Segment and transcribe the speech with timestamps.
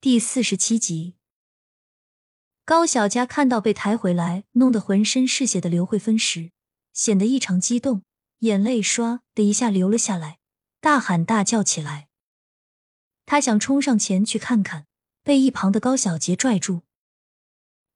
[0.00, 1.16] 第四十七集，
[2.64, 6.52] 高小佳看到被抬回来、弄得浑身是血的刘慧芬时，
[6.92, 8.04] 显得异常激动，
[8.38, 10.38] 眼泪唰的一下流了下来，
[10.80, 12.06] 大喊大叫起来。
[13.26, 14.86] 他想冲上前去看看，
[15.24, 16.82] 被一旁的高小杰拽住：“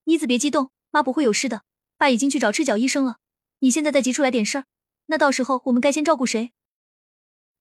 [0.03, 1.62] 妮子，别激动，妈不会有事的。
[1.96, 3.19] 爸已经去找赤脚医生了，
[3.61, 4.64] 你现在再急出来点事儿，
[5.07, 6.53] 那到时候我们该先照顾谁？”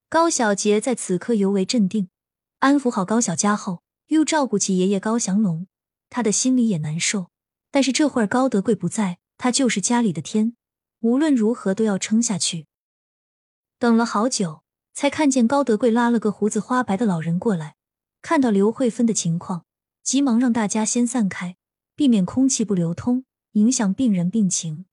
[0.09, 2.09] 高小杰在此刻尤为镇定，
[2.57, 3.83] 安抚好高小佳后。
[4.11, 5.67] 又照顾起爷爷高祥龙，
[6.09, 7.31] 他的心里也难受。
[7.71, 10.57] 但是这会儿高德贵不在，他就是家里的天，
[10.99, 12.67] 无论如何都要撑下去。
[13.79, 14.63] 等了好久，
[14.93, 17.77] 才看见高德贵拉了个胡子花白的老人过来。
[18.21, 19.63] 看到刘慧芬的情况，
[20.03, 21.55] 急忙让大家先散开，
[21.95, 24.83] 避免空气不流通，影响病人病情。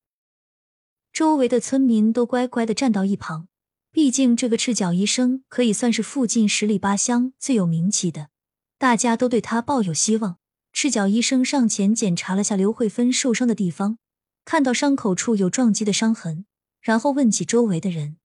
[1.12, 3.48] 周围的村民都乖乖的站到一旁，
[3.90, 8.28] 毕竟这个赤脚医生可以算是附近十里八乡最有名气的。
[8.78, 10.38] 大家都对他抱有希望。
[10.72, 13.98] 赤脚医生上前检查了下刘慧芬受伤的地方，
[14.44, 16.46] 看到伤口处有撞击的伤痕，
[16.80, 18.18] 然后问起周围的人：“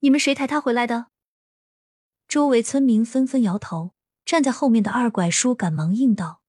[0.00, 1.08] 你们谁抬他回来的？”
[2.26, 3.92] 周围村民纷纷摇头。
[4.24, 6.40] 站在后面的二拐叔赶忙应道：“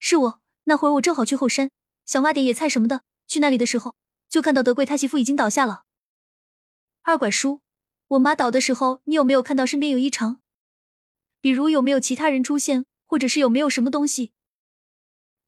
[0.00, 0.40] 是我。
[0.64, 1.70] 那会儿我正好去后山，
[2.06, 3.02] 想挖点野菜什么的。
[3.28, 3.94] 去那里的时候，
[4.30, 5.84] 就看到德贵他媳妇已经倒下了。”
[7.04, 7.60] 二拐叔，
[8.08, 10.40] 我妈倒的时候，你有没有看到身边有异常？
[11.44, 14.32] 比如有没有其他人出现，或者是有没有什么东西？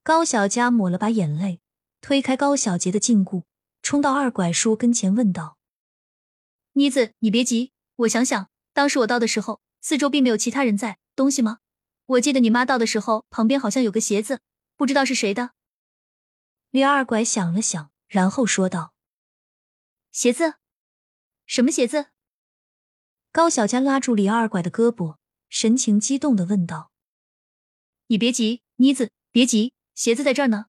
[0.03, 1.63] 高小佳抹了把眼泪，
[2.03, 3.45] 推开高小杰的禁锢，
[3.81, 5.57] 冲到二拐叔跟前问道
[6.77, 11.61] ：“妮子，你别急，我想想，当时我到的时候，四周并没有其他人在，东西吗？
[12.05, 14.43] 我记得你妈到的时候，旁边好像有个鞋子，
[14.77, 15.53] 不知道是谁的。”
[16.73, 18.93] 李二拐想了想，然后说道
[20.13, 20.57] ：“鞋子？
[21.47, 22.09] 什么鞋子？”
[23.33, 25.17] 高小佳拉住李二拐的胳膊。
[25.59, 26.91] 神情激动的问道
[28.09, 30.67] ：“你别急，妮子，别急，鞋子在这儿呢。”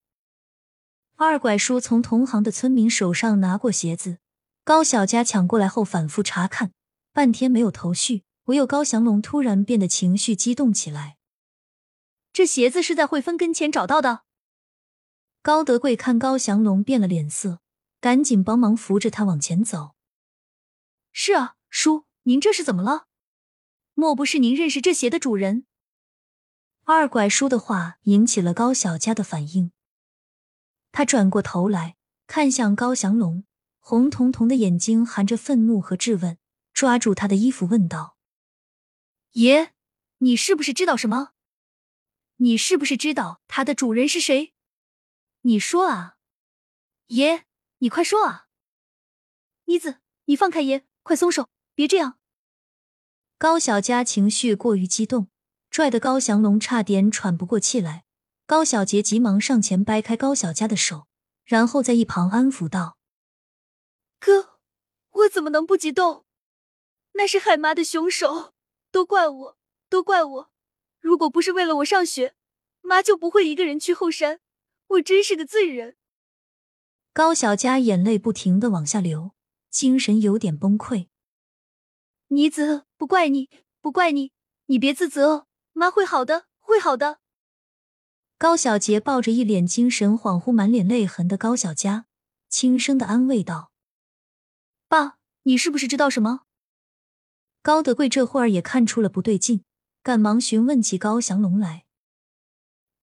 [1.17, 4.19] 二拐叔从同行的村民手上拿过鞋子，
[4.63, 6.71] 高小佳抢过来后反复查看，
[7.11, 8.23] 半天没有头绪。
[8.45, 11.17] 唯有高祥龙突然变得情绪激动起来
[12.31, 14.21] ：“这鞋子是在慧芬跟前找到的。”
[15.43, 17.59] 高德贵看高祥龙变了脸色，
[17.99, 19.95] 赶紧帮忙扶着他往前走
[21.11, 23.06] ：“是啊，叔，您这是怎么了？”
[23.99, 25.65] 莫不是您认识这鞋的主人？
[26.83, 29.71] 二拐叔的话引起了高小佳的反应，
[30.91, 31.97] 他转过头来
[32.27, 33.43] 看向高祥龙，
[33.79, 36.37] 红彤彤的眼睛含着愤怒和质问，
[36.73, 38.17] 抓住他的衣服问道
[39.33, 39.73] ：“爷，
[40.19, 41.31] 你是不是知道什么？
[42.35, 44.53] 你是不是知道他的主人是谁？
[45.41, 46.17] 你说啊，
[47.07, 47.45] 爷，
[47.79, 48.49] 你快说啊！
[49.65, 52.19] 妮子，你放开爷，快松手，别这样。”
[53.39, 55.27] 高小佳情绪过于激动，
[55.69, 58.03] 拽得高祥龙差点喘不过气来。
[58.47, 61.05] 高小杰急忙上前掰开高小佳的手，
[61.45, 62.97] 然后在一旁安抚道
[64.19, 64.57] ：“哥，
[65.11, 66.25] 我怎么能不激动？
[67.13, 68.53] 那是海妈的凶手，
[68.89, 70.51] 都怪我，都怪我！
[70.99, 72.33] 如果不是为了我上学，
[72.81, 74.39] 妈就不会一个人去后山。
[74.87, 75.95] 我真是个罪人。”
[77.13, 79.33] 高小佳眼泪不停的往下流，
[79.69, 81.09] 精神有点崩溃。
[82.29, 83.49] 妮子，不怪你，
[83.79, 84.33] 不怪你，
[84.65, 87.19] 你别自责，妈会好的，会好的。
[88.37, 92.05] 高小杰抱着一脸精神恍惚、满脸泪痕的高小佳，
[92.49, 93.71] 轻声的安慰道
[94.89, 96.41] ：“爸，你是不是知道什么？”
[97.63, 99.63] 高德贵这会儿也看出了不对劲，
[100.03, 101.85] 赶忙询问起高祥龙来：“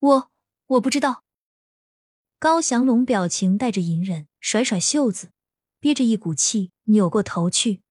[0.00, 0.30] 我
[0.66, 1.24] 我不知道。”
[2.38, 5.30] 高祥龙表情带着隐忍，甩甩袖子，
[5.80, 7.83] 憋着一股气，扭过头去。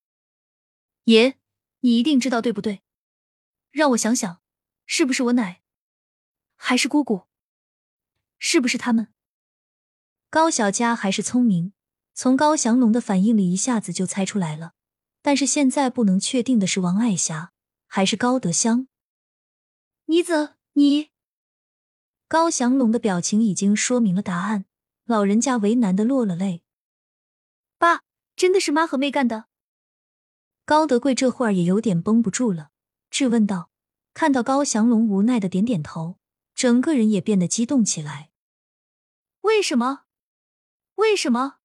[1.06, 1.38] 爷，
[1.82, 2.82] 你一定知道对不对？
[3.72, 4.42] 让我想想，
[4.86, 5.62] 是不是我奶，
[6.56, 7.28] 还是姑姑？
[8.40, 9.14] 是不是他们？
[10.30, 11.74] 高小佳还是聪明，
[12.14, 14.74] 从高祥龙的反应里一下子就猜出来了。
[15.22, 17.54] 但是现在不能确定的是王爱霞
[17.88, 18.88] 还是高德香。
[20.06, 21.12] 妮子，你……
[22.28, 24.66] 高祥龙的表情已经说明了答案，
[25.06, 26.64] 老人家为难的落了泪。
[27.78, 28.04] 爸，
[28.36, 29.46] 真的是妈和妹干的。
[30.66, 32.72] 高德贵这会儿也有点绷不住了，
[33.10, 33.70] 质问道
[34.14, 36.18] ：“看到高祥龙无奈的点点头，
[36.56, 38.32] 整个人也变得激动起来。
[39.42, 40.04] 为什么？
[40.96, 41.56] 为什么？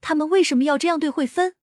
[0.00, 1.54] 他们为什么要这样对慧芬？”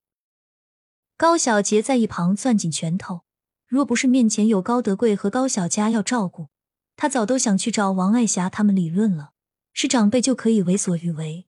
[1.18, 3.24] 高小杰在一旁攥紧拳头，
[3.68, 6.50] 若不是面前有高德贵和高小佳要照顾，
[6.96, 9.34] 他早都想去找王爱霞他们理论了。
[9.74, 11.48] 是长辈就可以为所欲为？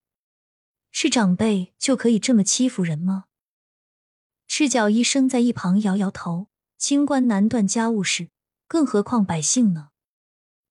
[0.92, 3.26] 是长辈就可以这么欺负人吗？
[4.50, 8.30] 赤脚医生在一旁摇摇头，清官难断家务事，
[8.68, 9.90] 更何况百姓呢？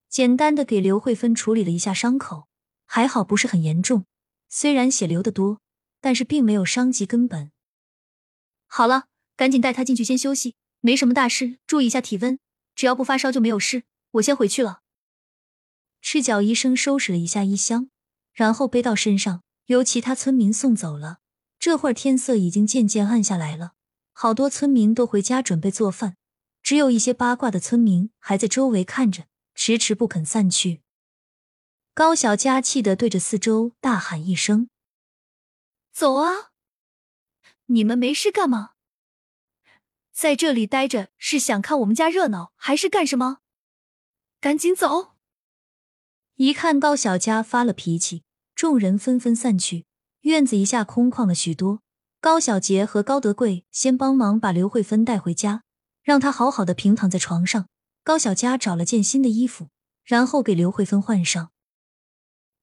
[0.09, 2.49] 简单的给刘慧芬处理了一下伤口，
[2.87, 4.05] 还好不是很严重，
[4.49, 5.61] 虽然血流的多，
[6.01, 7.53] 但是并没有伤及根本。
[8.67, 12.41] 好了，赶紧带她进去先休息，没什么大事，注意一下体温，
[12.75, 13.85] 只要不发烧就没有事。
[14.11, 14.81] 我先回去了。
[16.03, 17.89] 赤脚医生收拾了一下衣箱，
[18.33, 21.21] 然后背到身上，由其他村民送走了。
[21.59, 23.73] 这会儿天色已经渐渐暗下来了，
[24.13, 26.17] 好多村民都回家准备做饭，
[26.63, 29.25] 只有一些八卦的村民还在周围看着，
[29.55, 30.83] 迟迟不肯散去。
[31.95, 34.71] 高小佳气得对着四周大喊一声
[35.93, 36.53] ：“走啊！
[37.67, 38.75] 你们没事干吗？
[40.13, 43.39] 在这里待着是想看我们家热闹，还是干什么？
[44.41, 45.17] 赶紧走！”
[46.39, 48.23] 一看高小佳发了脾气，
[48.55, 49.88] 众人纷纷散去。
[50.29, 51.81] 院子一下空旷了许多。
[52.21, 55.63] 高小杰和高德贵先帮忙把刘慧芬带回家，
[56.03, 57.67] 让她好好的平躺在床上。
[58.05, 59.69] 高小佳找了件新的衣服，
[60.05, 61.51] 然后给刘慧芬换上。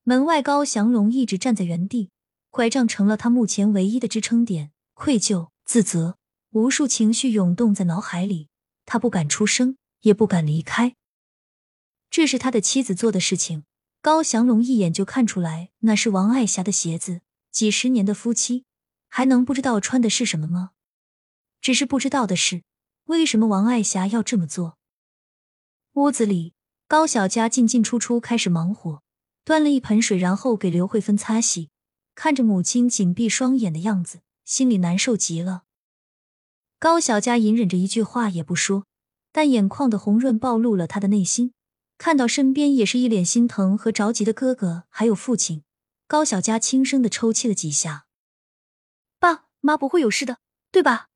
[0.03, 2.11] 门外，高祥龙一直站在原地，
[2.51, 4.71] 拐杖成了他目前唯一的支撑点。
[4.93, 6.17] 愧疚、自责，
[6.51, 8.49] 无数情绪涌动在脑海里，
[8.85, 10.95] 他不敢出声，也不敢离开。
[12.09, 13.63] 这是他的妻子做的事情，
[14.01, 17.21] 高祥龙一眼就看出来，那是王爱霞的鞋子。
[17.55, 18.65] 几十年的夫妻，
[19.07, 20.71] 还能不知道穿的是什么吗？
[21.61, 22.63] 只是不知道的是，
[23.05, 24.77] 为什么王爱霞要这么做？
[25.93, 26.53] 屋子里，
[26.89, 29.01] 高小佳进进出出，开始忙活，
[29.45, 31.69] 端了一盆水，然后给刘慧芬擦洗。
[32.13, 35.63] 看着母亲紧闭双眼的样子，心里难受极了。
[36.77, 38.85] 高小佳隐忍着一句话也不说，
[39.31, 41.53] 但眼眶的红润暴露了他的内心。
[41.97, 45.63] 看到身边也是一脸心疼和着急的哥哥，还有父亲。
[46.07, 48.05] 高小佳轻声的抽泣了几下，
[49.17, 50.37] 爸妈不会有事的，
[50.71, 51.09] 对吧？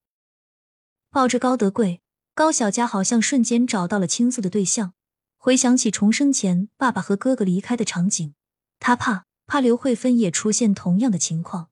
[1.11, 2.01] 抱着高德贵，
[2.33, 4.93] 高小佳好像瞬间找到了倾诉的对象。
[5.37, 8.33] 回想起重生前爸爸和哥哥离开的场景，
[8.79, 11.69] 他怕怕刘慧芬也出现同样的情况。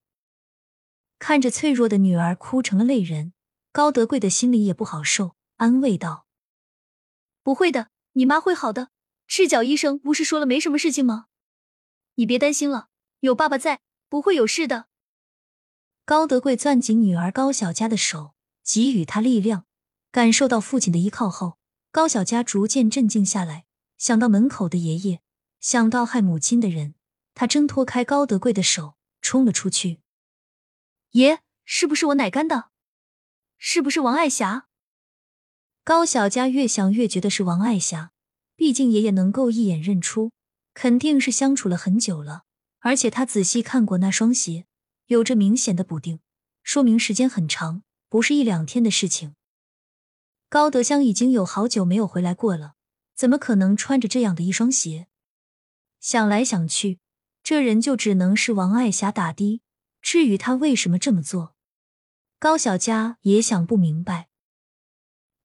[1.17, 3.33] 看着脆弱的女儿哭成了泪人，
[3.71, 6.27] 高德贵的心里也不好受，安慰道
[7.41, 8.91] ：“不会的，你妈会好的。
[9.27, 11.25] 赤脚医生不是说了没什么事情吗？
[12.13, 12.89] 你别担心了。”
[13.21, 13.79] 有爸爸在，
[14.09, 14.87] 不会有事的。
[16.05, 19.65] 高德贵攥紧女儿高小佳的手，给予她力量。
[20.11, 21.57] 感受到父亲的依靠后，
[21.91, 23.65] 高小佳逐渐镇静下来。
[23.97, 25.21] 想到门口的爷爷，
[25.59, 26.95] 想到害母亲的人，
[27.33, 29.99] 她挣脱开高德贵的手，冲了出去。
[31.11, 32.69] 爷，是不是我奶干的？
[33.57, 34.67] 是不是王爱霞？
[35.83, 38.11] 高小佳越想越觉得是王爱霞，
[38.55, 40.31] 毕竟爷爷能够一眼认出，
[40.73, 42.43] 肯定是相处了很久了。
[42.79, 44.65] 而且他仔细看过那双鞋，
[45.07, 46.19] 有着明显的补丁，
[46.63, 49.35] 说明时间很长，不是一两天的事情。
[50.49, 52.75] 高德香已经有好久没有回来过了，
[53.15, 55.07] 怎么可能穿着这样的一双鞋？
[55.99, 56.99] 想来想去，
[57.43, 59.61] 这人就只能是王爱霞打的。
[60.01, 61.55] 至于他为什么这么做，
[62.39, 64.29] 高小佳也想不明白。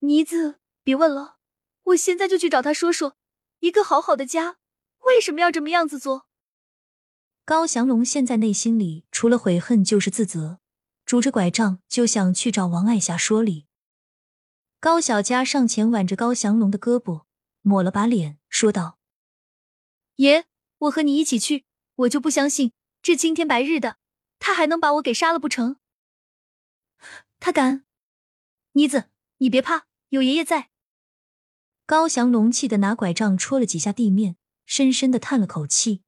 [0.01, 1.39] 妮子，别问了，
[1.85, 3.17] 我现在就去找他说说，
[3.61, 4.59] 一个好好的家，
[5.07, 6.29] 为什么要这么样子做？
[7.45, 10.61] 高祥龙现在内心里除了悔恨就是自责，
[11.05, 13.67] 拄着拐杖就想去找王爱霞说理。
[14.79, 17.25] 高小佳上前挽着高祥龙的胳膊，
[17.63, 18.99] 抹了把脸，说道
[20.17, 20.45] ：“爷，
[20.79, 21.65] 我和你一起去，
[21.97, 22.73] 我就不相信
[23.03, 23.97] 这青天白日的，
[24.39, 25.79] 他还能把我给杀了不成？
[27.41, 27.85] 他敢！
[28.75, 30.71] 妮子，你别怕，有爷爷在。”
[31.87, 36.03] 高祥龙气得拿拐杖戳了几下地面，深深的叹了口气。